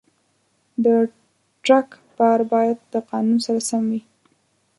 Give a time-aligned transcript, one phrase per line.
[0.83, 0.85] د
[1.65, 4.01] ټرک بار باید د قانون سره سم وي.